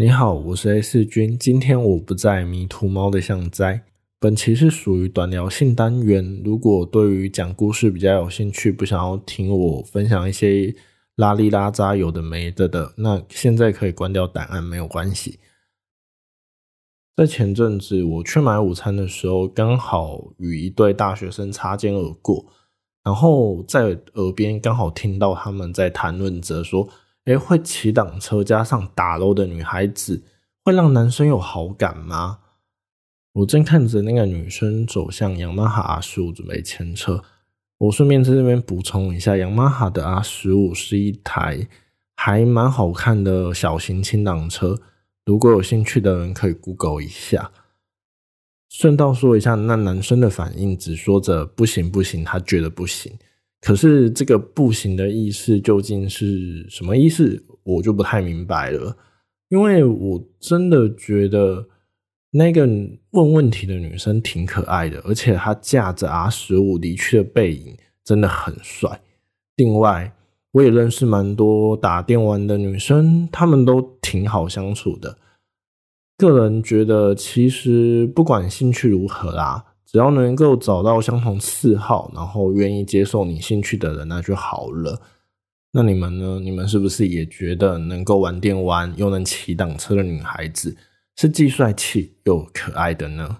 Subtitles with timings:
[0.00, 1.36] 你好，我是 A 四君。
[1.36, 3.82] 今天我不在迷途猫的巷灾。
[4.20, 6.40] 本期是属于短聊性单元。
[6.44, 10.72] 如果对于讲故事比较有兴趣，不想要听我分享一些
[11.16, 15.40] 拉里拉扎有的没的的，那现在可以关掉档案，没有关系。
[17.16, 22.46] 在前阵子我去买午餐的时候，刚好与一对大学生擦肩而过，
[23.02, 26.88] 然后在耳边刚好听到他们在谈论着说。
[27.28, 30.22] 诶，会骑挡车加上打楼的女孩子，
[30.64, 32.38] 会让男生有好感吗？
[33.34, 37.22] 我正看着那个女生走向雅马哈 R 十五准备牵车，
[37.76, 41.68] 我顺便在这边补充一下，雅马哈的 R 十五是一台
[42.16, 44.80] 还蛮好看的小型轻档车，
[45.26, 47.52] 如果有兴趣的人可以 Google 一下。
[48.70, 53.18] 顺道说一下，那男生的反应只说着不行不行，他觉得不行。
[53.60, 58.96] 可是这个不行的意思究竟是什么意思，我就不太明白了。
[59.48, 61.66] 因为我真的觉得
[62.30, 62.66] 那个
[63.10, 69.00] 问问题的女生挺可爱的，而且她驾着 R 十五离去的背影真的很帅。
[69.56, 70.14] 另外，
[70.52, 75.18] 我也认识蛮多打电玩的女生，她们都挺好相处的。
[76.16, 79.64] 个人觉得，其实不管兴趣如何啦。
[79.90, 85.00] 只要能够找到相同嗜好，然后愿意接受你兴趣的人，那就好了。
[85.72, 86.38] 那你们呢？
[86.40, 90.76] 你们是不是也觉得能够玩电玩又能骑挡车的女孩子
[91.16, 93.38] 是既帅气又可爱的呢？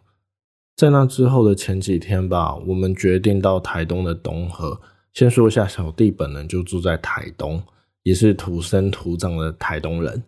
[0.74, 4.80] 在那之后的前几天吧，我们决定到台东的东河。
[5.12, 7.62] 先说一下，小弟本人就住在台东，
[8.04, 10.22] 也是土生土长的台东人。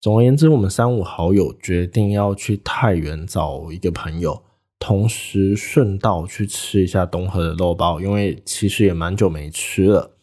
[0.00, 4.42] 总而言之，我们三五好友决定要去太原找一个朋友。
[4.82, 10.18] 同时顺道去吃一下东河的肉包，因为其实也蛮久没吃了。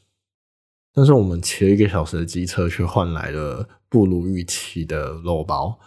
[0.93, 5.79] 但是我们骑了一个小时的机车，却换来了不如预期的肉包。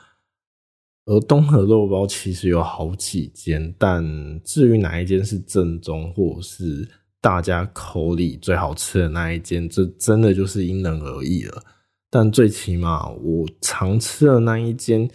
[1.05, 6.89] 而东河肉包其实有好几间，但至于哪一间是正宗，或是
[7.21, 11.63] 大家口里最好吃的那一间，这真的就是因人而异了。
[12.09, 15.11] 但最起码我常吃的那一间，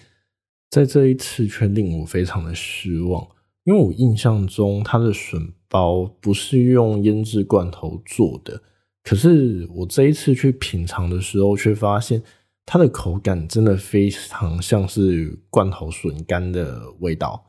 [0.69, 3.27] 在这一次却令我非常的失望。
[3.67, 8.61] 因为我印象中，它的笋包不是用腌制罐头做的，
[9.03, 12.23] 可是我这一次去品尝的时候，却发现
[12.65, 17.45] 它的口感真的非常像是罐头笋干的味道。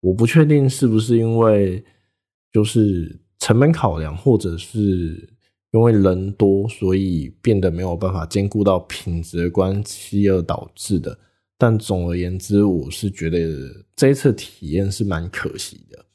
[0.00, 1.84] 我不确定是不是因为
[2.52, 5.28] 就是成本考量，或者是
[5.70, 11.16] 因为人多，所以变得没有办法兼顾到品质的关系而导致的。
[11.60, 16.06] 但总而言之，我是觉得这一次体验是蛮可惜的。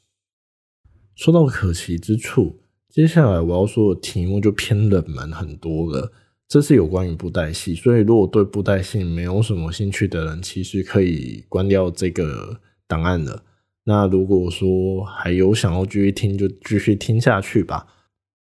[1.14, 2.58] 说到可惜之处，
[2.88, 6.10] 接下来我要说的题目就偏冷门很多了。
[6.48, 13.44] 这是有关于布袋戏，所以如果对布袋戏没有什么兴趣的人，其实可以关掉这个档案了。
[13.84, 17.86] 那如果说还有想要继续听，就继续听下去吧。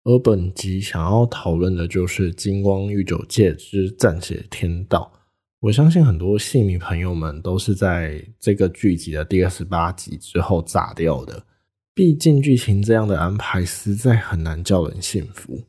[0.06, 5.12] 而本集想要讨论的就是《金光玉九界之暂写天道》。
[5.66, 11.44] 我相信很多戏迷朋友们都是在这个剧集的第二十八集之后炸掉的。
[11.92, 15.64] 毕竟剧情这样的安排实在很难叫人信服，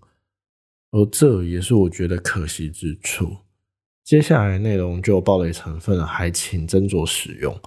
[0.90, 3.38] 而这也是我觉得可惜之处。
[4.04, 7.58] 接下来内容就有暴雷成分，还请斟酌使用。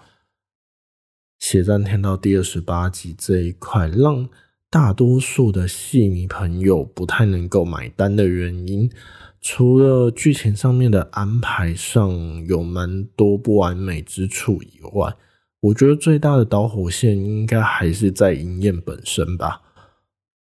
[1.39, 4.29] 血战天到第二十八集这一块，让
[4.71, 8.87] 大多数的戏迷朋友不太能够买单的原因。
[9.41, 15.15] 除了剧情上面的安排上有蛮多不完美之处以外，
[15.61, 19.61] 我觉得最大的导火线应该还是在银燕本身吧。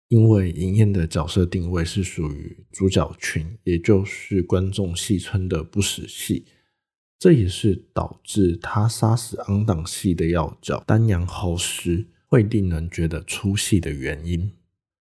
[0.08, 6.46] 因为银燕的角色定位是属于主角群，也就是观众戏称的不死戏，
[7.18, 14.50] 这也是导致他杀死昂党系的要角丹阳豪师会令人觉得出戏的原因。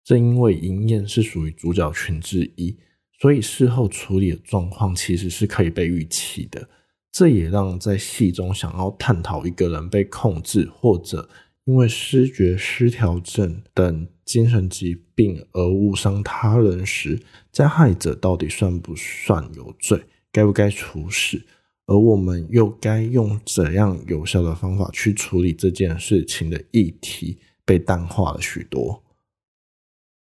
[0.05, 2.77] 正因为银燕是属于主角群之一。
[3.19, 6.69] 所以事后处理的状况其实是可以被预期的，
[7.11, 11.31] 这也让在戏中想要探讨一个人被控制或者
[11.65, 17.19] 因为失觉失调症等精神疾病而误伤他人时，
[17.51, 21.47] 加害者到底算不算有罪，该不该处死，
[21.87, 29.03] 而我们又该用怎样有效的方法去处理这件事情的议题被淡化了许多，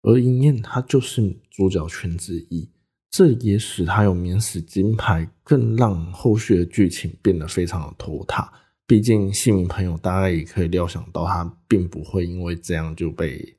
[0.02, 2.70] 而银燕他就是主角群之一。
[3.10, 8.52] 这也使他有免死金牌，更让后续的剧情变得非常的拖沓。
[8.88, 13.56] 毕竟戏迷朋友大概也可以料想到，他并不会因为这样就被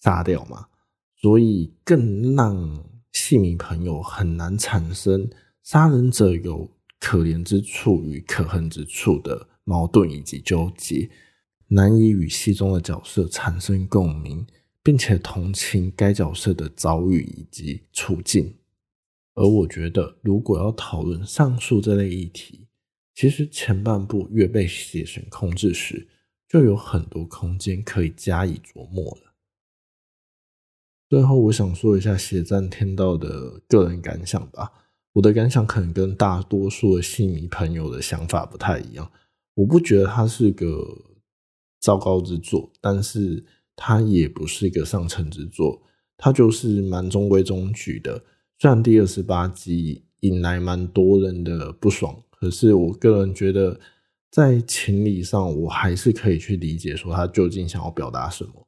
[0.00, 0.68] 杀掉嘛，
[1.20, 5.28] 所以更让戏迷朋友很难产生
[5.64, 6.70] 杀人者有
[7.08, 11.08] 可怜之处与可恨之处的矛盾以及纠结，
[11.68, 14.46] 难以与戏中的角色产生共鸣，
[14.82, 18.58] 并且同情该角色的遭遇以及处境。
[19.32, 22.68] 而我觉得，如果要讨论上述这类议题，
[23.14, 26.08] 其实前半部越被写神控制时，
[26.46, 29.32] 就有很多空间可以加以琢磨了。
[31.08, 34.84] 最后，我想说一下《血战天道》的个人感想吧。
[35.18, 39.10] 我的感想可能跟大多数的戏迷朋友的想法不太一样。
[39.54, 40.96] 我不觉得它是个
[41.80, 43.44] 糟糕之作，但是
[43.74, 45.82] 它也不是一个上乘之作，
[46.16, 48.22] 它就是蛮中规中矩的。
[48.60, 52.22] 虽然第二十八集引来蛮多人的不爽。
[52.30, 53.80] 可是我个人觉得，
[54.30, 58.67] 在情理上，我还是可以去理解说他究竟想要表达什么，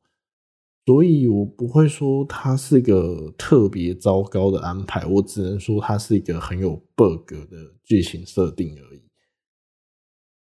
[0.91, 9.01] 所以我不会说它是个特别糟糕的安排，我只能说它是一个很有 bug 的剧情设定而已。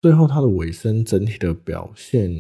[0.02, 2.32] 最后，它的尾声整体的表现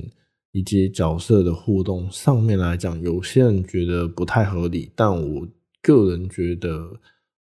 [0.53, 5.47] 以及角色的互动上面来讲，有些人觉得不太合理，但我
[5.83, 6.99] 个人觉得。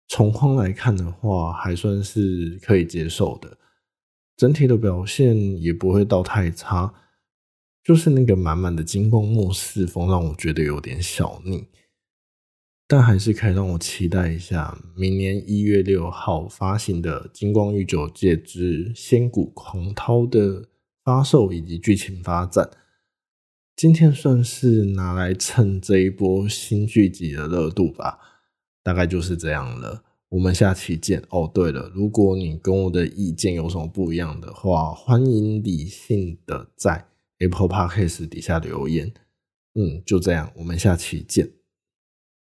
[0.09, 3.57] 从框来看的话，还算是可以接受的，
[4.37, 6.93] 整体的表现也不会到太差，
[7.83, 11.67] 就是那个满满的金光末世风让我觉得有点小腻，
[12.87, 20.69] 但还是可以让我期待一下明年一月六号发行的《金光御九界之仙谷狂涛》的
[21.03, 22.69] 发售以及剧情发展。
[23.75, 28.19] 今天算是拿来蹭这一波新剧集的热度吧。
[28.83, 31.23] 大概就是这样了，我们下期见。
[31.29, 37.07] 哦，对了，如果你跟我的意见有什么不一样的话，欢迎理性的在
[37.43, 39.13] Apple Podcast 底下留言。
[39.75, 41.62] 嗯，就这样，我们下期见。